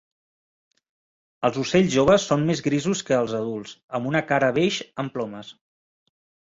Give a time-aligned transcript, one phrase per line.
[1.49, 5.59] Els ocells joves són més grisos que els adults, amb una cara beix amb plomes.